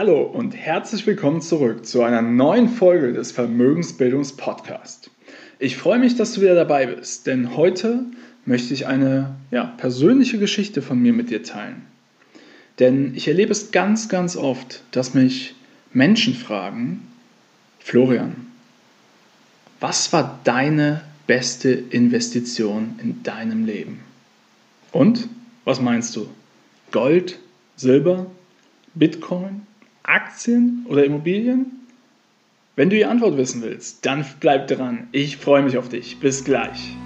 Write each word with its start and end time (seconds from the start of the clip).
Hallo 0.00 0.22
und 0.22 0.54
herzlich 0.54 1.08
willkommen 1.08 1.40
zurück 1.40 1.84
zu 1.84 2.04
einer 2.04 2.22
neuen 2.22 2.68
Folge 2.68 3.12
des 3.12 3.32
Vermögensbildungspodcasts. 3.32 5.10
Ich 5.58 5.76
freue 5.76 5.98
mich, 5.98 6.14
dass 6.14 6.34
du 6.34 6.40
wieder 6.40 6.54
dabei 6.54 6.86
bist, 6.86 7.26
denn 7.26 7.56
heute 7.56 8.04
möchte 8.44 8.74
ich 8.74 8.86
eine 8.86 9.34
ja, 9.50 9.64
persönliche 9.64 10.38
Geschichte 10.38 10.82
von 10.82 11.00
mir 11.00 11.12
mit 11.12 11.30
dir 11.30 11.42
teilen. 11.42 11.82
Denn 12.78 13.12
ich 13.16 13.26
erlebe 13.26 13.50
es 13.50 13.72
ganz, 13.72 14.08
ganz 14.08 14.36
oft, 14.36 14.84
dass 14.92 15.14
mich 15.14 15.56
Menschen 15.92 16.34
fragen, 16.34 17.02
Florian, 17.80 18.46
was 19.80 20.12
war 20.12 20.38
deine 20.44 21.02
beste 21.26 21.70
Investition 21.70 23.00
in 23.02 23.24
deinem 23.24 23.66
Leben? 23.66 23.98
Und 24.92 25.28
was 25.64 25.80
meinst 25.80 26.14
du? 26.14 26.28
Gold, 26.92 27.40
Silber, 27.74 28.26
Bitcoin, 28.94 29.62
Aktien 30.08 30.86
oder 30.88 31.04
Immobilien? 31.04 31.86
Wenn 32.76 32.88
du 32.88 32.96
die 32.96 33.04
Antwort 33.04 33.36
wissen 33.36 33.60
willst, 33.60 34.06
dann 34.06 34.24
bleib 34.40 34.68
dran. 34.68 35.08
Ich 35.12 35.36
freue 35.36 35.62
mich 35.62 35.76
auf 35.76 35.90
dich. 35.90 36.18
Bis 36.18 36.44
gleich. 36.44 36.96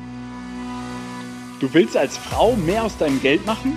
Du 1.58 1.72
willst 1.74 1.96
als 1.96 2.16
Frau 2.16 2.54
mehr 2.54 2.84
aus 2.84 2.96
deinem 2.98 3.20
Geld 3.20 3.44
machen 3.44 3.76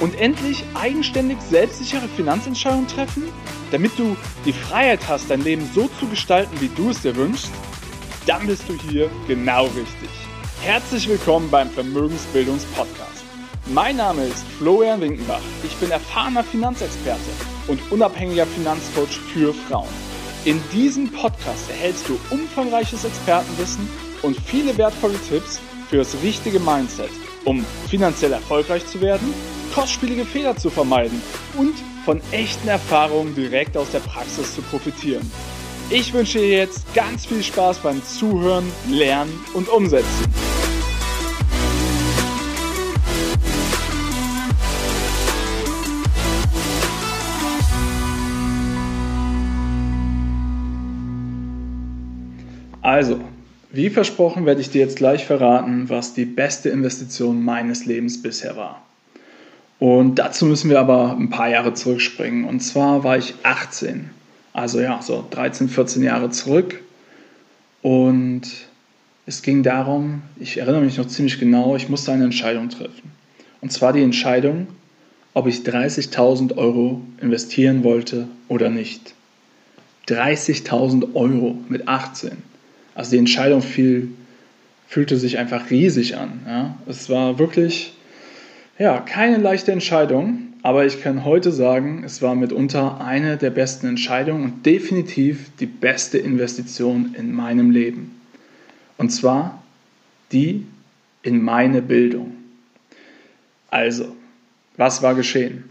und 0.00 0.18
endlich 0.20 0.62
eigenständig 0.74 1.38
selbstsichere 1.40 2.06
Finanzentscheidungen 2.16 2.86
treffen, 2.86 3.22
damit 3.70 3.92
du 3.98 4.14
die 4.44 4.52
Freiheit 4.52 5.00
hast, 5.08 5.30
dein 5.30 5.42
Leben 5.42 5.66
so 5.74 5.88
zu 5.98 6.06
gestalten, 6.08 6.60
wie 6.60 6.70
du 6.76 6.90
es 6.90 7.00
dir 7.00 7.16
wünschst? 7.16 7.50
Dann 8.26 8.46
bist 8.46 8.68
du 8.68 8.74
hier 8.90 9.08
genau 9.26 9.64
richtig. 9.64 10.10
Herzlich 10.60 11.08
willkommen 11.08 11.50
beim 11.50 11.70
Vermögensbildungspodcast. 11.70 13.24
Mein 13.66 13.96
Name 13.96 14.24
ist 14.24 14.44
Florian 14.58 15.00
Winkenbach. 15.00 15.42
Ich 15.64 15.74
bin 15.76 15.90
erfahrener 15.90 16.44
Finanzexperte 16.44 17.55
und 17.68 17.80
unabhängiger 17.90 18.46
Finanzcoach 18.46 19.18
für 19.32 19.52
Frauen. 19.54 19.88
In 20.44 20.60
diesem 20.72 21.10
Podcast 21.10 21.68
erhältst 21.70 22.08
du 22.08 22.18
umfangreiches 22.30 23.04
Expertenwissen 23.04 23.88
und 24.22 24.36
viele 24.40 24.76
wertvolle 24.78 25.18
Tipps 25.28 25.60
für 25.88 25.98
das 25.98 26.16
richtige 26.22 26.60
Mindset, 26.60 27.10
um 27.44 27.64
finanziell 27.88 28.32
erfolgreich 28.32 28.86
zu 28.86 29.00
werden, 29.00 29.34
kostspielige 29.74 30.24
Fehler 30.24 30.56
zu 30.56 30.70
vermeiden 30.70 31.20
und 31.56 31.74
von 32.04 32.20
echten 32.30 32.68
Erfahrungen 32.68 33.34
direkt 33.34 33.76
aus 33.76 33.90
der 33.90 34.00
Praxis 34.00 34.54
zu 34.54 34.62
profitieren. 34.62 35.30
Ich 35.90 36.12
wünsche 36.12 36.38
dir 36.38 36.50
jetzt 36.50 36.92
ganz 36.94 37.26
viel 37.26 37.42
Spaß 37.42 37.78
beim 37.78 38.02
Zuhören, 38.04 38.70
Lernen 38.88 39.32
und 39.54 39.68
Umsetzen. 39.68 40.26
Also, 52.86 53.18
wie 53.72 53.90
versprochen 53.90 54.46
werde 54.46 54.60
ich 54.60 54.70
dir 54.70 54.80
jetzt 54.80 54.98
gleich 54.98 55.26
verraten, 55.26 55.88
was 55.88 56.14
die 56.14 56.24
beste 56.24 56.68
Investition 56.68 57.44
meines 57.44 57.84
Lebens 57.84 58.22
bisher 58.22 58.56
war. 58.56 58.80
Und 59.80 60.20
dazu 60.20 60.46
müssen 60.46 60.70
wir 60.70 60.78
aber 60.78 61.16
ein 61.16 61.28
paar 61.28 61.48
Jahre 61.48 61.74
zurückspringen. 61.74 62.44
Und 62.44 62.60
zwar 62.60 63.02
war 63.02 63.18
ich 63.18 63.34
18, 63.42 64.10
also 64.52 64.78
ja, 64.78 65.02
so 65.02 65.26
13, 65.28 65.68
14 65.68 66.04
Jahre 66.04 66.30
zurück. 66.30 66.80
Und 67.82 68.42
es 69.26 69.42
ging 69.42 69.64
darum, 69.64 70.22
ich 70.38 70.58
erinnere 70.58 70.82
mich 70.82 70.96
noch 70.96 71.08
ziemlich 71.08 71.40
genau, 71.40 71.74
ich 71.74 71.88
musste 71.88 72.12
eine 72.12 72.22
Entscheidung 72.22 72.68
treffen. 72.68 73.10
Und 73.62 73.72
zwar 73.72 73.94
die 73.94 74.02
Entscheidung, 74.02 74.68
ob 75.34 75.48
ich 75.48 75.56
30.000 75.56 76.56
Euro 76.56 77.00
investieren 77.20 77.82
wollte 77.82 78.28
oder 78.46 78.70
nicht. 78.70 79.12
30.000 80.06 81.16
Euro 81.16 81.58
mit 81.68 81.88
18. 81.88 82.54
Also 82.96 83.12
die 83.12 83.18
Entscheidung 83.18 83.62
fiel, 83.62 84.08
fühlte 84.88 85.18
sich 85.18 85.38
einfach 85.38 85.70
riesig 85.70 86.16
an. 86.16 86.40
Ja. 86.46 86.78
Es 86.88 87.08
war 87.08 87.38
wirklich 87.38 87.92
ja, 88.78 88.98
keine 89.00 89.36
leichte 89.36 89.70
Entscheidung, 89.70 90.54
aber 90.62 90.84
ich 90.84 91.02
kann 91.02 91.24
heute 91.24 91.52
sagen, 91.52 92.02
es 92.04 92.22
war 92.22 92.34
mitunter 92.34 93.00
eine 93.00 93.36
der 93.36 93.50
besten 93.50 93.86
Entscheidungen 93.86 94.44
und 94.44 94.66
definitiv 94.66 95.50
die 95.60 95.66
beste 95.66 96.18
Investition 96.18 97.14
in 97.16 97.32
meinem 97.32 97.70
Leben. 97.70 98.20
Und 98.98 99.10
zwar 99.10 99.62
die 100.32 100.66
in 101.22 101.42
meine 101.42 101.82
Bildung. 101.82 102.32
Also, 103.70 104.16
was 104.76 105.02
war 105.02 105.14
geschehen? 105.14 105.64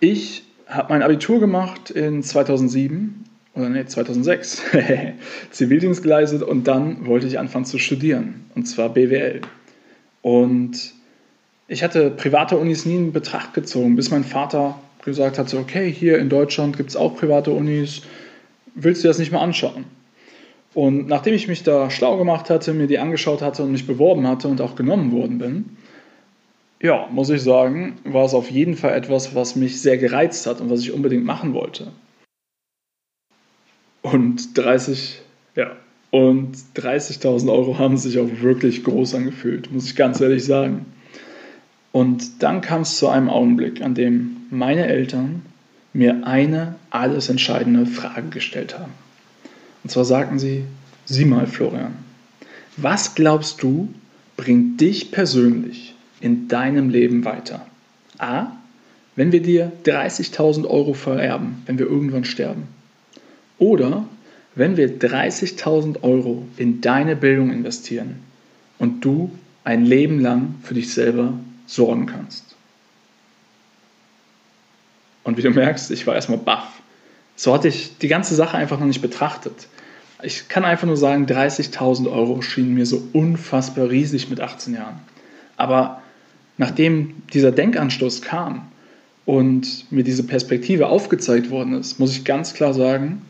Ich 0.00 0.44
habe 0.66 0.92
mein 0.92 1.02
Abitur 1.02 1.40
gemacht 1.40 1.90
in 1.90 2.22
2007 2.22 3.24
oder 3.58 3.68
nee, 3.68 3.84
2006, 3.84 4.62
Zivildienst 5.50 6.02
geleistet 6.02 6.42
und 6.42 6.68
dann 6.68 7.06
wollte 7.06 7.26
ich 7.26 7.38
anfangen 7.38 7.64
zu 7.64 7.78
studieren, 7.78 8.46
und 8.54 8.64
zwar 8.64 8.90
BWL. 8.90 9.40
Und 10.22 10.94
ich 11.68 11.82
hatte 11.82 12.10
private 12.10 12.56
Unis 12.56 12.86
nie 12.86 12.96
in 12.96 13.12
Betracht 13.12 13.54
gezogen, 13.54 13.96
bis 13.96 14.10
mein 14.10 14.24
Vater 14.24 14.78
gesagt 15.04 15.38
hat, 15.38 15.52
okay, 15.54 15.90
hier 15.90 16.18
in 16.18 16.28
Deutschland 16.28 16.76
gibt 16.76 16.90
es 16.90 16.96
auch 16.96 17.16
private 17.16 17.50
Unis, 17.50 18.02
willst 18.74 19.04
du 19.04 19.08
das 19.08 19.18
nicht 19.18 19.32
mal 19.32 19.40
anschauen? 19.40 19.84
Und 20.74 21.08
nachdem 21.08 21.34
ich 21.34 21.48
mich 21.48 21.62
da 21.62 21.90
schlau 21.90 22.16
gemacht 22.18 22.50
hatte, 22.50 22.74
mir 22.74 22.86
die 22.86 22.98
angeschaut 22.98 23.42
hatte 23.42 23.62
und 23.62 23.72
mich 23.72 23.86
beworben 23.86 24.26
hatte 24.26 24.48
und 24.48 24.60
auch 24.60 24.76
genommen 24.76 25.12
worden 25.12 25.38
bin, 25.38 25.76
ja, 26.80 27.08
muss 27.10 27.30
ich 27.30 27.42
sagen, 27.42 27.96
war 28.04 28.24
es 28.24 28.34
auf 28.34 28.50
jeden 28.50 28.76
Fall 28.76 28.94
etwas, 28.94 29.34
was 29.34 29.56
mich 29.56 29.80
sehr 29.80 29.98
gereizt 29.98 30.46
hat 30.46 30.60
und 30.60 30.70
was 30.70 30.80
ich 30.80 30.92
unbedingt 30.92 31.24
machen 31.24 31.52
wollte. 31.54 31.88
Und 34.12 34.56
30, 34.56 35.20
ja, 35.54 35.72
und 36.10 36.56
30.000 36.76 37.52
Euro 37.52 37.78
haben 37.78 37.98
sich 37.98 38.18
auch 38.18 38.40
wirklich 38.40 38.84
groß 38.84 39.14
angefühlt, 39.14 39.70
muss 39.70 39.86
ich 39.86 39.96
ganz 39.96 40.20
ehrlich 40.20 40.44
sagen. 40.44 40.86
Und 41.92 42.42
dann 42.42 42.60
kam 42.60 42.82
es 42.82 42.96
zu 42.96 43.08
einem 43.08 43.28
Augenblick, 43.28 43.82
an 43.82 43.94
dem 43.94 44.36
meine 44.50 44.86
Eltern 44.86 45.42
mir 45.92 46.26
eine 46.26 46.76
alles 46.90 47.28
entscheidende 47.28 47.86
Frage 47.86 48.28
gestellt 48.28 48.78
haben. 48.78 48.92
Und 49.84 49.90
zwar 49.90 50.04
sagten 50.04 50.38
sie, 50.38 50.64
sieh 51.04 51.24
mal 51.24 51.46
Florian, 51.46 51.94
was 52.76 53.14
glaubst 53.14 53.62
du 53.62 53.92
bringt 54.36 54.80
dich 54.80 55.10
persönlich 55.10 55.94
in 56.20 56.48
deinem 56.48 56.88
Leben 56.88 57.24
weiter? 57.24 57.66
A, 58.18 58.52
wenn 59.16 59.32
wir 59.32 59.42
dir 59.42 59.72
30.000 59.84 60.66
Euro 60.66 60.94
vererben, 60.94 61.62
wenn 61.66 61.78
wir 61.78 61.86
irgendwann 61.86 62.24
sterben. 62.24 62.77
Oder 63.58 64.04
wenn 64.54 64.76
wir 64.76 64.98
30.000 64.98 66.02
Euro 66.02 66.46
in 66.56 66.80
deine 66.80 67.16
Bildung 67.16 67.50
investieren 67.50 68.16
und 68.78 69.04
du 69.04 69.30
ein 69.64 69.84
Leben 69.84 70.20
lang 70.20 70.54
für 70.62 70.74
dich 70.74 70.92
selber 70.92 71.34
sorgen 71.66 72.06
kannst. 72.06 72.56
Und 75.24 75.36
wie 75.36 75.42
du 75.42 75.50
merkst, 75.50 75.90
ich 75.90 76.06
war 76.06 76.14
erstmal 76.14 76.38
baff. 76.38 76.80
So 77.36 77.52
hatte 77.52 77.68
ich 77.68 77.98
die 77.98 78.08
ganze 78.08 78.34
Sache 78.34 78.56
einfach 78.56 78.80
noch 78.80 78.86
nicht 78.86 79.02
betrachtet. 79.02 79.68
Ich 80.22 80.48
kann 80.48 80.64
einfach 80.64 80.86
nur 80.86 80.96
sagen, 80.96 81.26
30.000 81.26 82.10
Euro 82.10 82.42
schienen 82.42 82.74
mir 82.74 82.86
so 82.86 83.06
unfassbar 83.12 83.90
riesig 83.90 84.30
mit 84.30 84.40
18 84.40 84.74
Jahren. 84.74 84.98
Aber 85.56 86.02
nachdem 86.56 87.22
dieser 87.32 87.52
Denkanstoß 87.52 88.22
kam 88.22 88.66
und 89.26 89.92
mir 89.92 90.02
diese 90.02 90.24
Perspektive 90.24 90.88
aufgezeigt 90.88 91.50
worden 91.50 91.74
ist, 91.74 92.00
muss 92.00 92.12
ich 92.12 92.24
ganz 92.24 92.54
klar 92.54 92.74
sagen, 92.74 93.22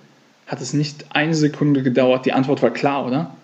hat 0.48 0.60
es 0.60 0.72
nicht 0.72 1.06
eine 1.10 1.34
Sekunde 1.34 1.82
gedauert. 1.82 2.26
Die 2.26 2.32
Antwort 2.32 2.62
war 2.62 2.70
klar, 2.70 3.06
oder? 3.06 3.36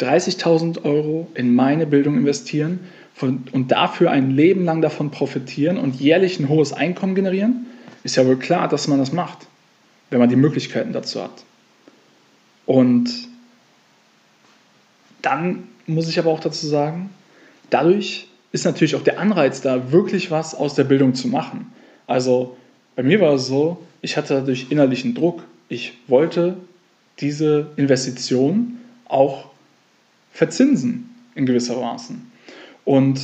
30.000 0.00 0.84
Euro 0.84 1.30
in 1.34 1.54
meine 1.54 1.86
Bildung 1.86 2.16
investieren 2.16 2.80
und 3.20 3.68
dafür 3.70 4.10
ein 4.10 4.30
Leben 4.30 4.64
lang 4.64 4.82
davon 4.82 5.10
profitieren 5.10 5.78
und 5.78 6.00
jährlich 6.00 6.38
ein 6.38 6.48
hohes 6.48 6.72
Einkommen 6.72 7.14
generieren, 7.14 7.66
ist 8.02 8.16
ja 8.16 8.26
wohl 8.26 8.36
klar, 8.36 8.68
dass 8.68 8.88
man 8.88 8.98
das 8.98 9.12
macht, 9.12 9.46
wenn 10.10 10.18
man 10.18 10.28
die 10.28 10.36
Möglichkeiten 10.36 10.92
dazu 10.92 11.22
hat. 11.22 11.44
Und 12.66 13.10
dann 15.22 15.64
muss 15.86 16.08
ich 16.08 16.18
aber 16.18 16.30
auch 16.30 16.40
dazu 16.40 16.66
sagen, 16.66 17.10
dadurch 17.70 18.28
ist 18.52 18.64
natürlich 18.64 18.96
auch 18.96 19.02
der 19.02 19.18
Anreiz 19.18 19.60
da, 19.60 19.92
wirklich 19.92 20.30
was 20.30 20.54
aus 20.54 20.74
der 20.74 20.84
Bildung 20.84 21.14
zu 21.14 21.28
machen. 21.28 21.72
Also 22.06 22.56
bei 22.96 23.02
mir 23.02 23.20
war 23.20 23.34
es 23.34 23.46
so, 23.46 23.82
ich 24.02 24.16
hatte 24.16 24.34
dadurch 24.34 24.66
innerlichen 24.70 25.14
Druck 25.14 25.42
ich 25.68 25.94
wollte 26.06 26.56
diese 27.20 27.70
Investition 27.76 28.78
auch 29.08 29.46
verzinsen 30.32 31.14
in 31.34 31.46
gewisser 31.46 31.80
Maßen. 31.80 32.30
Und 32.84 33.20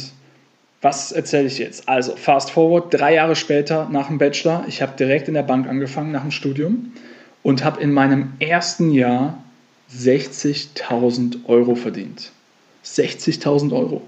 was 0.81 1.13
erzähle 1.13 1.47
ich 1.47 1.59
jetzt? 1.59 1.89
Also, 1.89 2.17
fast 2.17 2.51
forward, 2.51 2.93
drei 2.93 3.15
Jahre 3.15 3.37
später 3.37 3.89
nach 3.89 4.09
dem 4.09 4.19
Bachelor, 4.19 4.65
ich 4.67 4.83
habe 4.83 4.97
direkt 4.97 5.29
in 5.29 5.35
der 5.35 5.45
Bank 5.45 5.69
angefangen 5.69 6.11
nach 6.11 6.23
dem 6.23 6.33
Studium 6.33 6.93
und 7.43 7.65
habe 7.65 7.81
in 7.81 7.93
meinem 7.93 8.33
ersten 8.41 8.91
Jahr 8.91 9.43
60.000 9.97 11.45
Euro 11.47 11.75
verdient. 11.75 12.33
60.000 12.85 13.73
Euro. 13.73 14.03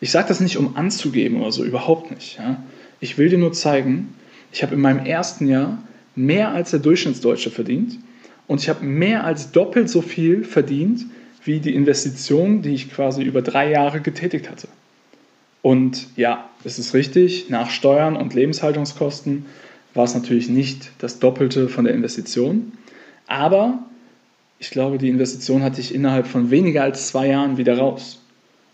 Ich 0.00 0.10
sage 0.10 0.28
das 0.28 0.40
nicht, 0.40 0.56
um 0.56 0.76
anzugeben 0.76 1.40
oder 1.40 1.52
so, 1.52 1.64
überhaupt 1.64 2.10
nicht. 2.10 2.38
Ja? 2.38 2.62
Ich 3.00 3.18
will 3.18 3.28
dir 3.28 3.38
nur 3.38 3.52
zeigen, 3.52 4.14
ich 4.52 4.62
habe 4.62 4.74
in 4.74 4.80
meinem 4.80 5.04
ersten 5.04 5.48
Jahr 5.48 5.78
mehr 6.16 6.50
als 6.52 6.70
der 6.70 6.80
Durchschnittsdeutsche 6.80 7.50
verdient 7.50 7.98
und 8.46 8.60
ich 8.60 8.68
habe 8.68 8.84
mehr 8.84 9.24
als 9.24 9.52
doppelt 9.52 9.88
so 9.88 10.02
viel 10.02 10.44
verdient 10.44 11.06
wie 11.44 11.60
die 11.60 11.74
Investition, 11.74 12.62
die 12.62 12.74
ich 12.74 12.90
quasi 12.90 13.22
über 13.22 13.42
drei 13.42 13.70
Jahre 13.70 14.00
getätigt 14.00 14.50
hatte. 14.50 14.68
Und 15.62 16.08
ja, 16.16 16.48
es 16.64 16.78
ist 16.78 16.94
richtig, 16.94 17.50
nach 17.50 17.70
Steuern 17.70 18.16
und 18.16 18.34
Lebenshaltungskosten 18.34 19.46
war 19.94 20.04
es 20.04 20.14
natürlich 20.14 20.48
nicht 20.48 20.90
das 20.98 21.18
Doppelte 21.18 21.68
von 21.68 21.84
der 21.84 21.94
Investition. 21.94 22.72
Aber 23.26 23.78
ich 24.58 24.70
glaube, 24.70 24.98
die 24.98 25.08
Investition 25.08 25.62
hatte 25.62 25.80
ich 25.80 25.94
innerhalb 25.94 26.26
von 26.26 26.50
weniger 26.50 26.82
als 26.82 27.08
zwei 27.08 27.28
Jahren 27.28 27.56
wieder 27.56 27.78
raus. 27.78 28.22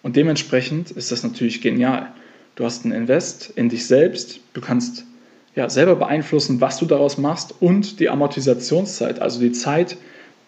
Und 0.03 0.17
dementsprechend 0.17 0.91
ist 0.91 1.13
das 1.13 1.23
natürlich 1.23 1.61
genial. 1.61 2.13
Du 2.57 2.65
hast 2.65 2.85
ein 2.85 2.93
Invest 2.93 3.53
in 3.55 3.69
dich 3.69 3.87
selbst, 3.87 4.41
du 4.53 4.61
kannst 4.61 5.05
ja, 5.55 5.69
selber 5.69 5.97
beeinflussen, 5.97 6.61
was 6.61 6.79
du 6.79 6.87
daraus 6.87 7.19
machst 7.19 7.55
und 7.61 8.01
die 8.01 8.09
Amortisationszeit, 8.09 9.21
also 9.21 9.41
die 9.41 9.53
Zeit, 9.53 9.97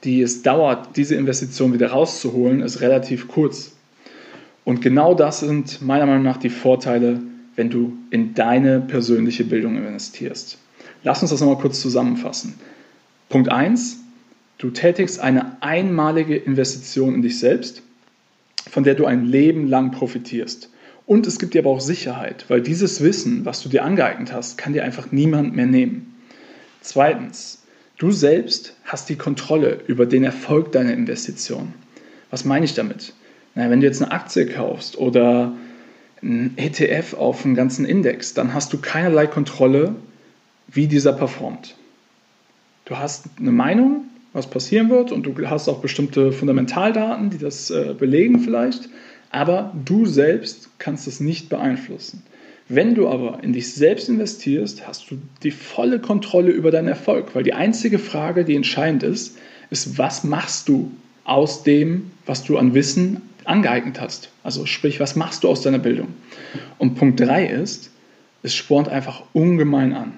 die 0.03 0.23
es 0.23 0.43
dauert, 0.43 0.97
diese 0.97 1.15
Investition 1.15 1.73
wieder 1.73 1.89
rauszuholen, 1.89 2.61
ist 2.61 2.81
relativ 2.81 3.29
kurz. 3.29 3.73
Und 4.65 4.81
genau 4.81 5.15
das 5.15 5.41
sind 5.41 5.83
meiner 5.83 6.07
Meinung 6.07 6.23
nach 6.23 6.39
die 6.39 6.51
Vorteile, 6.51 7.21
wenn 7.57 7.71
du 7.71 7.93
in 8.11 8.35
deine 8.35 8.81
persönliche 8.81 9.45
Bildung 9.45 9.77
investierst. 9.77 10.59
Lass 11.03 11.21
uns 11.21 11.31
das 11.31 11.41
nochmal 11.41 11.59
kurz 11.59 11.81
zusammenfassen. 11.81 12.55
Punkt 13.29 13.51
1, 13.51 13.99
du 14.59 14.71
tätigst 14.71 15.21
eine 15.21 15.57
einmalige 15.61 16.37
Investition 16.37 17.15
in 17.15 17.23
dich 17.23 17.39
selbst, 17.39 17.83
von 18.71 18.85
der 18.85 18.95
du 18.95 19.05
ein 19.05 19.27
Leben 19.27 19.69
lang 19.69 19.91
profitierst. 19.91 20.71
Und 21.07 21.27
es 21.27 21.39
gibt 21.39 21.55
dir 21.55 21.61
aber 21.61 21.71
auch 21.71 21.81
Sicherheit, 21.81 22.47
weil 22.49 22.63
dieses 22.63 23.03
Wissen, 23.03 23.45
was 23.45 23.63
du 23.63 23.69
dir 23.69 23.85
angeeignet 23.85 24.33
hast, 24.33 24.57
kann 24.57 24.73
dir 24.73 24.85
einfach 24.85 25.13
niemand 25.13 25.55
mehr 25.55 25.67
nehmen. 25.67 26.15
Zweitens, 26.81 27.63
du 27.99 28.11
selbst 28.11 28.75
hast 28.85 29.09
die 29.09 29.17
Kontrolle 29.17 29.81
über 29.87 30.07
den 30.07 30.25
Erfolg 30.25 30.73
deiner 30.73 30.93
Investition. 30.93 31.75
Was 32.31 32.45
meine 32.45 32.65
ich 32.65 32.75
damit? 32.75 33.13
Na, 33.55 33.71
wenn 33.71 33.81
du 33.81 33.87
jetzt 33.87 34.03
eine 34.03 34.13
Aktie 34.13 34.47
kaufst 34.47 34.99
oder 34.99 35.53
ein 36.23 36.55
ETF 36.57 37.15
auf 37.15 37.45
einen 37.45 37.55
ganzen 37.55 37.85
Index, 37.85 38.35
dann 38.35 38.55
hast 38.55 38.73
du 38.73 38.79
keinerlei 38.79 39.27
Kontrolle 39.27 39.95
wie 40.69 40.89
dieser 40.89 41.13
performt. 41.13 41.77
Du 42.87 42.97
hast 42.97 43.27
eine 43.39 43.53
Meinung, 43.53 44.05
was 44.33 44.49
passieren 44.49 44.91
wird 44.91 45.13
und 45.13 45.25
du 45.25 45.49
hast 45.49 45.69
auch 45.69 45.81
bestimmte 45.81 46.33
Fundamentaldaten, 46.33 47.31
die 47.31 47.39
das 47.39 47.71
äh, 47.71 47.95
belegen 47.97 48.41
vielleicht, 48.41 48.89
aber 49.35 49.73
du 49.85 50.07
selbst 50.07 50.71
kannst 50.79 51.09
es 51.09 51.21
nicht 51.21 51.49
beeinflussen. 51.49 52.23
Wenn 52.69 52.95
du 52.95 53.09
aber 53.09 53.43
in 53.43 53.53
dich 53.53 53.75
selbst 53.75 54.09
investierst, 54.09 54.87
hast 54.87 55.11
du 55.11 55.19
die 55.43 55.51
volle 55.51 55.99
Kontrolle 55.99 56.51
über 56.51 56.71
deinen 56.71 56.89
Erfolg, 56.89 57.35
weil 57.35 57.43
die 57.43 57.53
einzige 57.53 57.99
Frage, 57.99 58.45
die 58.45 58.55
entscheidend 58.55 59.03
ist, 59.03 59.37
ist, 59.71 59.99
was 59.99 60.25
machst 60.25 60.69
du 60.69 60.93
aus 61.25 61.63
dem, 61.63 62.13
was 62.27 62.45
du 62.45 62.57
an 62.57 62.75
Wissen 62.75 63.23
angeeignet 63.45 64.01
hast? 64.01 64.31
Also 64.43 64.67
sprich, 64.67 65.01
was 65.01 65.17
machst 65.17 65.45
du 65.45 65.49
aus 65.49 65.63
deiner 65.63 65.79
Bildung? 65.79 66.09
Und 66.79 66.95
Punkt 66.95 67.21
3 67.21 67.47
ist, 67.47 67.91
es 68.43 68.55
spornt 68.55 68.89
einfach 68.89 69.25
ungemein 69.33 69.93
an 69.93 70.15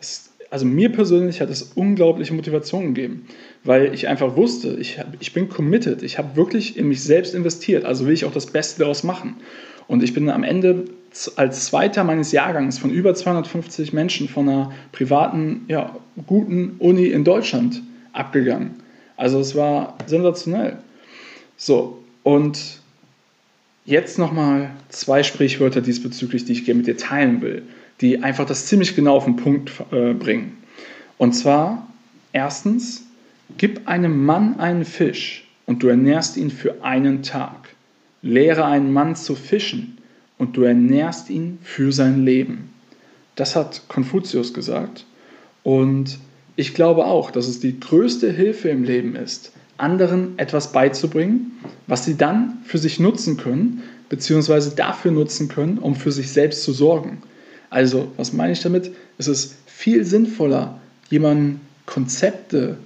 es, 0.00 0.27
also 0.50 0.64
mir 0.64 0.90
persönlich 0.90 1.40
hat 1.40 1.50
es 1.50 1.62
unglaubliche 1.74 2.32
Motivation 2.32 2.94
gegeben, 2.94 3.26
weil 3.64 3.92
ich 3.92 4.08
einfach 4.08 4.36
wusste, 4.36 4.76
ich, 4.80 4.98
hab, 4.98 5.08
ich 5.20 5.32
bin 5.32 5.48
committed, 5.48 6.02
ich 6.02 6.18
habe 6.18 6.36
wirklich 6.36 6.76
in 6.76 6.88
mich 6.88 7.02
selbst 7.02 7.34
investiert, 7.34 7.84
also 7.84 8.06
will 8.06 8.14
ich 8.14 8.24
auch 8.24 8.32
das 8.32 8.46
Beste 8.46 8.80
daraus 8.80 9.04
machen. 9.04 9.36
Und 9.88 10.02
ich 10.02 10.14
bin 10.14 10.28
am 10.30 10.44
Ende 10.44 10.84
als 11.36 11.66
Zweiter 11.66 12.04
meines 12.04 12.32
Jahrgangs 12.32 12.78
von 12.78 12.90
über 12.90 13.14
250 13.14 13.92
Menschen 13.92 14.28
von 14.28 14.48
einer 14.48 14.72
privaten, 14.92 15.64
ja, 15.68 15.96
guten 16.26 16.76
Uni 16.78 17.06
in 17.06 17.24
Deutschland 17.24 17.82
abgegangen. 18.12 18.74
Also 19.16 19.40
es 19.40 19.54
war 19.54 19.96
sensationell. 20.06 20.78
So, 21.56 22.02
und 22.22 22.80
jetzt 23.84 24.18
nochmal 24.18 24.70
zwei 24.90 25.22
Sprichwörter 25.22 25.80
diesbezüglich, 25.80 26.44
die 26.44 26.52
ich 26.52 26.64
gerne 26.64 26.78
mit 26.78 26.86
dir 26.86 26.96
teilen 26.96 27.40
will 27.40 27.62
die 28.00 28.22
einfach 28.22 28.46
das 28.46 28.66
ziemlich 28.66 28.94
genau 28.94 29.16
auf 29.16 29.24
den 29.24 29.36
Punkt 29.36 29.72
äh, 29.90 30.14
bringen. 30.14 30.58
Und 31.16 31.32
zwar, 31.32 31.88
erstens, 32.32 33.04
gib 33.56 33.88
einem 33.88 34.24
Mann 34.24 34.60
einen 34.60 34.84
Fisch 34.84 35.48
und 35.66 35.82
du 35.82 35.88
ernährst 35.88 36.36
ihn 36.36 36.50
für 36.50 36.84
einen 36.84 37.22
Tag. 37.22 37.68
Lehre 38.22 38.64
einen 38.64 38.92
Mann 38.92 39.16
zu 39.16 39.34
fischen 39.34 39.98
und 40.38 40.56
du 40.56 40.62
ernährst 40.62 41.30
ihn 41.30 41.58
für 41.62 41.92
sein 41.92 42.24
Leben. 42.24 42.70
Das 43.36 43.54
hat 43.54 43.82
Konfuzius 43.88 44.54
gesagt. 44.54 45.04
Und 45.62 46.18
ich 46.56 46.74
glaube 46.74 47.04
auch, 47.06 47.30
dass 47.30 47.46
es 47.46 47.60
die 47.60 47.78
größte 47.78 48.32
Hilfe 48.32 48.68
im 48.68 48.82
Leben 48.82 49.14
ist, 49.14 49.52
anderen 49.76 50.38
etwas 50.38 50.72
beizubringen, 50.72 51.52
was 51.86 52.04
sie 52.04 52.16
dann 52.16 52.58
für 52.64 52.78
sich 52.78 52.98
nutzen 52.98 53.36
können, 53.36 53.82
beziehungsweise 54.08 54.74
dafür 54.74 55.12
nutzen 55.12 55.48
können, 55.48 55.78
um 55.78 55.94
für 55.94 56.10
sich 56.10 56.32
selbst 56.32 56.64
zu 56.64 56.72
sorgen. 56.72 57.18
Also, 57.70 58.12
was 58.16 58.32
meine 58.32 58.52
ich 58.52 58.60
damit? 58.60 58.90
Es 59.18 59.28
ist 59.28 59.56
viel 59.66 60.04
sinnvoller, 60.04 60.80
jemandem 61.10 61.60
Konzepte 61.86 62.78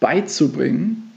beizubringen 0.00 1.12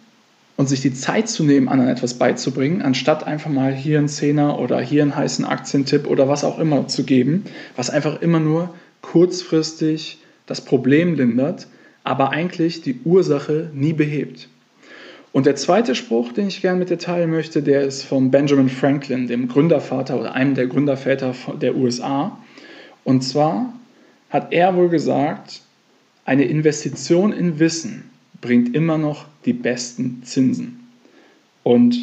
und 0.56 0.68
sich 0.68 0.82
die 0.82 0.94
Zeit 0.94 1.30
zu 1.30 1.44
nehmen, 1.44 1.68
anderen 1.68 1.92
etwas 1.92 2.16
beizubringen, 2.16 2.82
anstatt 2.82 3.26
einfach 3.26 3.50
mal 3.50 3.74
hier 3.74 4.00
einen 4.00 4.08
Zehner 4.08 4.60
oder 4.60 4.80
hier 4.82 5.04
einen 5.04 5.16
heißen 5.16 5.46
Aktientipp 5.46 6.08
oder 6.08 6.28
was 6.28 6.44
auch 6.44 6.60
immer 6.60 6.88
zu 6.88 7.04
geben, 7.04 7.46
was 7.76 7.90
einfach 7.90 8.22
immer 8.22 8.40
nur 8.40 8.74
kurzfristig 9.02 10.20
das 10.48 10.62
Problem 10.62 11.16
lindert, 11.16 11.68
aber 12.04 12.32
eigentlich 12.32 12.82
die 12.82 13.00
Ursache 13.04 13.70
nie 13.74 13.94
behebt. 13.94 14.50
Und 15.32 15.46
der 15.46 15.56
zweite 15.56 15.94
Spruch, 15.94 16.32
den 16.32 16.48
ich 16.48 16.62
gerne 16.62 16.80
mit 16.80 16.90
dir 16.90 16.98
teilen 16.98 17.30
möchte, 17.30 17.62
der 17.62 17.82
ist 17.82 18.04
von 18.04 18.32
Benjamin 18.32 18.70
Franklin, 18.70 19.28
dem 19.28 19.48
Gründervater 19.48 20.20
oder 20.20 20.34
einem 20.34 20.56
der 20.56 20.68
Gründerväter 20.68 21.36
der 21.62 21.76
USA. 21.76 22.38
Und 23.08 23.22
zwar 23.22 23.72
hat 24.30 24.52
er 24.52 24.76
wohl 24.76 24.90
gesagt, 24.90 25.62
eine 26.26 26.44
Investition 26.44 27.32
in 27.32 27.58
Wissen 27.58 28.10
bringt 28.42 28.76
immer 28.76 28.98
noch 28.98 29.28
die 29.46 29.54
besten 29.54 30.24
Zinsen. 30.26 30.90
Und 31.64 31.96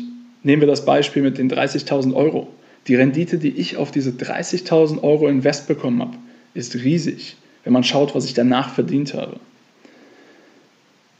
nehmen 0.44 0.62
wir 0.62 0.66
das 0.66 0.86
Beispiel 0.86 1.20
mit 1.20 1.36
den 1.36 1.50
30.000 1.50 2.14
Euro. 2.14 2.48
Die 2.86 2.94
Rendite, 2.94 3.36
die 3.36 3.50
ich 3.50 3.76
auf 3.76 3.90
diese 3.90 4.12
30.000 4.12 5.02
Euro 5.02 5.28
Invest 5.28 5.68
bekommen 5.68 6.00
habe, 6.00 6.16
ist 6.54 6.74
riesig, 6.74 7.36
wenn 7.64 7.74
man 7.74 7.84
schaut, 7.84 8.14
was 8.14 8.24
ich 8.24 8.32
danach 8.32 8.72
verdient 8.72 9.12
habe. 9.12 9.38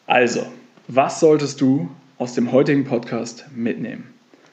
Also, 0.06 0.46
was 0.88 1.20
solltest 1.20 1.60
du 1.60 1.90
aus 2.16 2.32
dem 2.32 2.52
heutigen 2.52 2.84
Podcast 2.84 3.44
mitnehmen? 3.54 4.04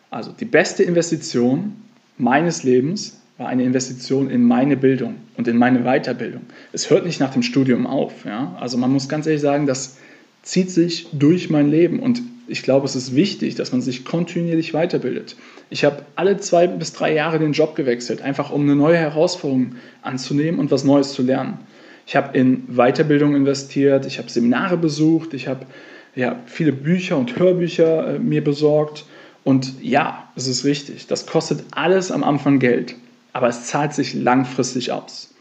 Also, 0.10 0.34
die 0.34 0.44
beste 0.44 0.84
Investition 0.84 1.78
meines 2.18 2.64
Lebens 2.64 3.21
war 3.42 3.50
eine 3.50 3.64
Investition 3.64 4.30
in 4.30 4.44
meine 4.44 4.78
Bildung 4.78 5.16
und 5.36 5.48
in 5.48 5.58
meine 5.58 5.80
Weiterbildung. 5.80 6.44
Es 6.74 6.92
hört 6.92 7.06
nicht 7.06 7.20
nach 7.20 7.34
dem 7.34 7.42
Studium 7.42 7.88
auf. 7.88 8.24
Ja? 8.24 8.56
Also 8.60 8.78
man 8.78 8.92
muss 8.92 9.10
ganz 9.10 9.26
ehrlich 9.26 9.42
sagen, 9.42 9.66
das 9.66 9.98
zieht 10.44 10.70
sich 10.70 11.08
durch 11.12 11.50
mein 11.50 11.72
Leben 11.72 12.00
und 12.00 12.22
ich 12.48 12.62
glaube, 12.62 12.86
es 12.86 12.96
ist 12.96 13.16
wichtig, 13.16 13.56
dass 13.56 13.72
man 13.72 13.82
sich 13.82 14.06
kontinuierlich 14.06 14.76
weiterbildet. 14.76 15.36
Ich 15.72 15.84
habe 15.84 16.04
alle 16.16 16.38
zwei 16.38 16.68
bis 16.68 16.94
drei 16.94 17.16
Jahre 17.16 17.40
den 17.40 17.54
Job 17.54 17.76
gewechselt, 17.76 18.22
einfach 18.22 18.52
um 18.52 18.62
eine 18.62 18.76
neue 18.76 18.98
Herausforderung 18.98 19.76
anzunehmen 20.04 20.60
und 20.60 20.70
was 20.70 20.84
Neues 20.84 21.14
zu 21.14 21.24
lernen. 21.24 21.58
Ich 22.06 22.16
habe 22.16 22.38
in 22.38 22.68
Weiterbildung 22.68 23.36
investiert, 23.36 24.06
ich 24.06 24.20
habe 24.20 24.30
Seminare 24.30 24.78
besucht, 24.78 25.34
ich 25.34 25.48
habe 25.48 25.66
ja, 26.14 26.40
viele 26.46 26.74
Bücher 26.74 27.18
und 27.18 27.40
Hörbücher 27.40 28.16
äh, 28.16 28.20
mir 28.20 28.44
besorgt. 28.44 29.06
Und 29.44 29.82
ja, 29.82 30.30
es 30.36 30.46
ist 30.46 30.64
richtig, 30.64 31.08
das 31.08 31.26
kostet 31.26 31.64
alles 31.72 32.12
am 32.12 32.24
Anfang 32.24 32.60
Geld 32.60 32.96
aber 33.34 33.48
es 33.48 33.66
zahlt 33.66 33.94
sich 33.94 34.14
langfristig 34.14 34.92
aus. 34.92 35.34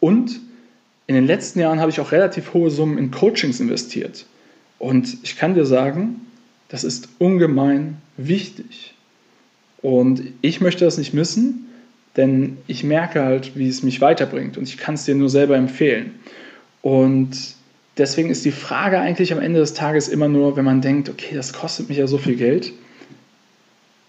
Und 0.00 0.40
in 1.06 1.14
den 1.14 1.26
letzten 1.26 1.60
Jahren 1.60 1.80
habe 1.80 1.90
ich 1.90 2.00
auch 2.00 2.12
relativ 2.12 2.54
hohe 2.54 2.70
Summen 2.70 2.98
in 2.98 3.10
Coachings 3.10 3.60
investiert. 3.60 4.26
Und 4.78 5.18
ich 5.22 5.36
kann 5.36 5.54
dir 5.54 5.66
sagen, 5.66 6.26
das 6.68 6.84
ist 6.84 7.08
ungemein 7.18 7.98
wichtig. 8.16 8.94
Und 9.82 10.22
ich 10.40 10.60
möchte 10.60 10.84
das 10.84 10.96
nicht 10.98 11.12
missen, 11.12 11.66
denn 12.16 12.58
ich 12.66 12.84
merke 12.84 13.22
halt, 13.22 13.56
wie 13.56 13.68
es 13.68 13.82
mich 13.82 14.00
weiterbringt 14.00 14.56
und 14.56 14.64
ich 14.64 14.78
kann 14.78 14.94
es 14.94 15.04
dir 15.04 15.14
nur 15.14 15.28
selber 15.28 15.56
empfehlen. 15.56 16.14
Und 16.82 17.36
deswegen 17.98 18.30
ist 18.30 18.44
die 18.44 18.52
Frage 18.52 18.98
eigentlich 19.00 19.32
am 19.32 19.38
Ende 19.40 19.60
des 19.60 19.74
Tages 19.74 20.08
immer 20.08 20.28
nur, 20.28 20.56
wenn 20.56 20.64
man 20.64 20.80
denkt, 20.80 21.08
okay, 21.08 21.34
das 21.34 21.52
kostet 21.52 21.88
mich 21.88 21.98
ja 21.98 22.06
so 22.06 22.18
viel 22.18 22.36
Geld. 22.36 22.72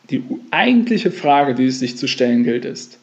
Die 0.10 0.24
eigentliche 0.52 1.12
Frage, 1.12 1.56
die 1.56 1.66
es 1.66 1.80
sich 1.80 1.98
zu 1.98 2.08
stellen 2.08 2.44
gilt, 2.44 2.66
ist, 2.66 3.00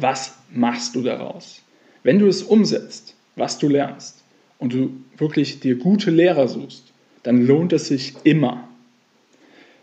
was 0.00 0.34
machst 0.50 0.94
du 0.94 1.02
daraus? 1.02 1.62
Wenn 2.02 2.18
du 2.18 2.26
es 2.26 2.42
umsetzt, 2.42 3.14
was 3.34 3.58
du 3.58 3.68
lernst, 3.68 4.22
und 4.58 4.72
du 4.72 4.90
wirklich 5.16 5.60
dir 5.60 5.76
gute 5.76 6.10
Lehrer 6.10 6.48
suchst, 6.48 6.84
dann 7.22 7.44
lohnt 7.46 7.72
es 7.72 7.88
sich 7.88 8.14
immer. 8.24 8.68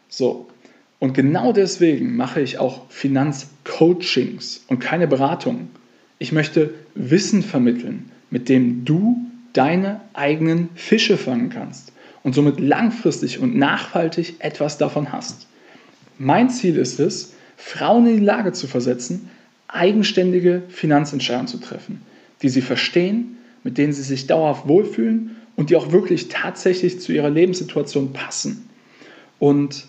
So, 0.09 0.47
und 0.99 1.13
genau 1.13 1.51
deswegen 1.51 2.15
mache 2.15 2.41
ich 2.41 2.59
auch 2.59 2.89
Finanzcoachings 2.89 4.63
und 4.67 4.79
keine 4.79 5.07
Beratungen. 5.07 5.69
Ich 6.19 6.31
möchte 6.31 6.73
Wissen 6.95 7.43
vermitteln, 7.43 8.11
mit 8.29 8.49
dem 8.49 8.85
du 8.85 9.17
deine 9.51 10.01
eigenen 10.13 10.69
Fische 10.75 11.17
fangen 11.17 11.49
kannst 11.49 11.91
und 12.23 12.33
somit 12.33 12.59
langfristig 12.59 13.39
und 13.39 13.55
nachhaltig 13.55 14.35
etwas 14.39 14.77
davon 14.77 15.11
hast. 15.11 15.47
Mein 16.17 16.49
Ziel 16.49 16.77
ist 16.77 16.99
es, 16.99 17.33
Frauen 17.57 18.07
in 18.07 18.17
die 18.17 18.25
Lage 18.25 18.53
zu 18.53 18.67
versetzen, 18.67 19.29
eigenständige 19.73 20.63
Finanzentscheidungen 20.69 21.47
zu 21.47 21.57
treffen, 21.57 22.01
die 22.41 22.49
sie 22.49 22.61
verstehen, 22.61 23.37
mit 23.63 23.77
denen 23.77 23.93
sie 23.93 24.03
sich 24.03 24.27
dauerhaft 24.27 24.67
wohlfühlen 24.67 25.35
und 25.55 25.69
die 25.69 25.75
auch 25.75 25.91
wirklich 25.91 26.29
tatsächlich 26.29 26.99
zu 26.99 27.11
ihrer 27.11 27.29
Lebenssituation 27.29 28.13
passen. 28.13 28.69
Und 29.39 29.85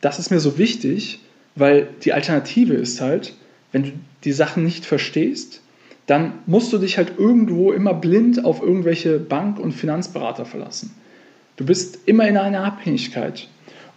das 0.00 0.18
ist 0.18 0.30
mir 0.30 0.40
so 0.40 0.58
wichtig, 0.58 1.20
weil 1.54 1.88
die 2.04 2.12
Alternative 2.12 2.74
ist 2.74 3.00
halt, 3.00 3.34
wenn 3.72 3.82
du 3.82 3.92
die 4.24 4.32
Sachen 4.32 4.64
nicht 4.64 4.84
verstehst, 4.84 5.60
dann 6.06 6.32
musst 6.46 6.72
du 6.72 6.78
dich 6.78 6.96
halt 6.96 7.12
irgendwo 7.18 7.72
immer 7.72 7.92
blind 7.92 8.44
auf 8.44 8.62
irgendwelche 8.62 9.18
Bank- 9.18 9.58
und 9.58 9.72
Finanzberater 9.72 10.46
verlassen. 10.46 10.94
Du 11.56 11.66
bist 11.66 11.98
immer 12.06 12.26
in 12.26 12.36
einer 12.36 12.64
Abhängigkeit. 12.64 13.48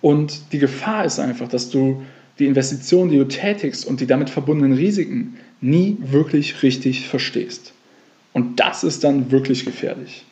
Und 0.01 0.51
die 0.51 0.59
Gefahr 0.59 1.05
ist 1.05 1.19
einfach, 1.19 1.47
dass 1.47 1.69
du 1.69 2.01
die 2.41 2.47
Investitionen, 2.47 3.11
die 3.11 3.17
du 3.17 3.27
tätigst 3.27 3.85
und 3.85 4.01
die 4.01 4.07
damit 4.07 4.29
verbundenen 4.29 4.73
Risiken 4.73 5.37
nie 5.61 5.97
wirklich 6.01 6.63
richtig 6.63 7.07
verstehst. 7.07 7.73
Und 8.33 8.59
das 8.59 8.83
ist 8.83 9.03
dann 9.03 9.31
wirklich 9.31 9.63
gefährlich. 9.63 10.25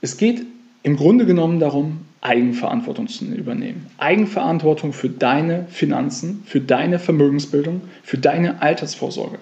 Es 0.00 0.16
geht 0.16 0.42
im 0.84 0.96
Grunde 0.96 1.26
genommen 1.26 1.58
darum, 1.58 1.98
Eigenverantwortung 2.20 3.08
zu 3.08 3.24
übernehmen. 3.24 3.86
Eigenverantwortung 3.98 4.92
für 4.92 5.08
deine 5.08 5.66
Finanzen, 5.68 6.42
für 6.46 6.60
deine 6.60 6.98
Vermögensbildung, 6.98 7.80
für 8.02 8.18
deine 8.18 8.62
Altersvorsorge. 8.62 9.38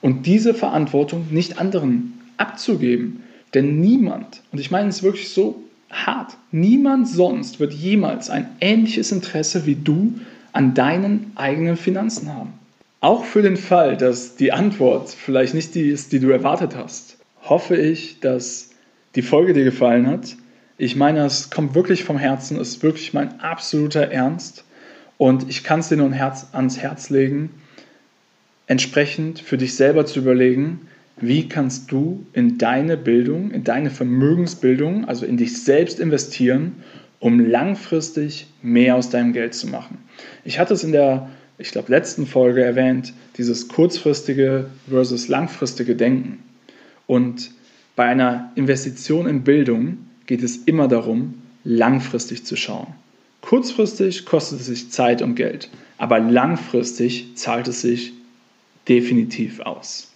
Und 0.00 0.26
diese 0.26 0.54
Verantwortung 0.54 1.26
nicht 1.30 1.58
anderen 1.58 2.14
abzugeben. 2.36 3.22
Denn 3.54 3.80
niemand, 3.80 4.42
und 4.50 4.58
ich 4.58 4.70
meine 4.70 4.88
es 4.88 5.02
wirklich 5.04 5.28
so 5.28 5.62
hart, 5.88 6.36
niemand 6.50 7.06
sonst 7.06 7.60
wird 7.60 7.72
jemals 7.74 8.30
ein 8.30 8.48
ähnliches 8.60 9.12
Interesse 9.12 9.66
wie 9.66 9.76
du 9.76 10.14
an 10.52 10.74
deinen 10.74 11.32
eigenen 11.34 11.76
Finanzen 11.76 12.32
haben. 12.32 12.52
Auch 13.00 13.24
für 13.24 13.42
den 13.42 13.56
Fall, 13.56 13.96
dass 13.96 14.36
die 14.36 14.52
Antwort 14.52 15.10
vielleicht 15.10 15.54
nicht 15.54 15.74
die 15.74 15.88
ist, 15.88 16.12
die 16.12 16.20
du 16.20 16.30
erwartet 16.30 16.76
hast, 16.76 17.18
hoffe 17.42 17.76
ich, 17.76 18.20
dass 18.20 18.70
die 19.14 19.22
Folge 19.22 19.54
dir 19.54 19.64
gefallen 19.64 20.06
hat. 20.06 20.36
Ich 20.78 20.96
meine, 20.96 21.24
es 21.24 21.50
kommt 21.50 21.74
wirklich 21.74 22.04
vom 22.04 22.18
Herzen, 22.18 22.58
es 22.60 22.68
ist 22.68 22.82
wirklich 22.82 23.12
mein 23.12 23.40
absoluter 23.40 24.10
Ernst 24.10 24.64
und 25.18 25.48
ich 25.48 25.64
kann 25.64 25.80
es 25.80 25.88
dir 25.88 25.96
nur 25.96 26.12
ans 26.12 26.78
Herz 26.78 27.10
legen, 27.10 27.50
entsprechend 28.66 29.40
für 29.40 29.58
dich 29.58 29.74
selber 29.74 30.06
zu 30.06 30.20
überlegen, 30.20 30.88
wie 31.16 31.48
kannst 31.48 31.92
du 31.92 32.24
in 32.32 32.58
deine 32.58 32.96
Bildung, 32.96 33.50
in 33.50 33.64
deine 33.64 33.90
Vermögensbildung, 33.90 35.06
also 35.06 35.26
in 35.26 35.36
dich 35.36 35.62
selbst 35.62 36.00
investieren, 36.00 36.82
um 37.22 37.38
langfristig 37.38 38.48
mehr 38.62 38.96
aus 38.96 39.08
deinem 39.08 39.32
Geld 39.32 39.54
zu 39.54 39.68
machen. 39.68 39.98
Ich 40.44 40.58
hatte 40.58 40.74
es 40.74 40.82
in 40.82 40.90
der, 40.90 41.30
ich 41.56 41.70
glaube, 41.70 41.92
letzten 41.92 42.26
Folge 42.26 42.64
erwähnt, 42.64 43.14
dieses 43.38 43.68
kurzfristige 43.68 44.66
versus 44.90 45.28
langfristige 45.28 45.94
Denken. 45.94 46.42
Und 47.06 47.52
bei 47.94 48.06
einer 48.06 48.50
Investition 48.56 49.28
in 49.28 49.44
Bildung 49.44 49.98
geht 50.26 50.42
es 50.42 50.56
immer 50.64 50.88
darum, 50.88 51.34
langfristig 51.62 52.44
zu 52.44 52.56
schauen. 52.56 52.88
Kurzfristig 53.40 54.26
kostet 54.26 54.58
es 54.58 54.66
sich 54.66 54.90
Zeit 54.90 55.22
und 55.22 55.36
Geld, 55.36 55.70
aber 55.98 56.18
langfristig 56.18 57.36
zahlt 57.36 57.68
es 57.68 57.82
sich 57.82 58.14
definitiv 58.88 59.60
aus. 59.60 60.10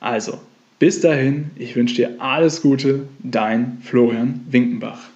Also, 0.00 0.40
bis 0.80 1.00
dahin, 1.00 1.52
ich 1.54 1.76
wünsche 1.76 1.94
dir 1.94 2.16
alles 2.20 2.60
Gute, 2.60 3.04
dein 3.20 3.78
Florian 3.84 4.40
Winkenbach. 4.50 5.10